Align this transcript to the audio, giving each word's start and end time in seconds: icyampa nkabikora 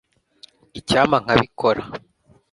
icyampa 0.79 1.17
nkabikora 1.23 1.81